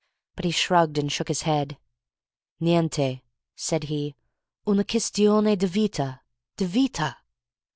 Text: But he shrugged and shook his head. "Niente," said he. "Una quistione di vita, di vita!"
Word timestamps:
But 0.35 0.45
he 0.45 0.51
shrugged 0.51 0.97
and 0.97 1.11
shook 1.11 1.27
his 1.27 1.43
head. 1.43 1.77
"Niente," 2.59 3.21
said 3.55 3.83
he. 3.83 4.15
"Una 4.67 4.83
quistione 4.83 5.55
di 5.55 5.67
vita, 5.67 6.21
di 6.57 6.65
vita!" 6.65 7.17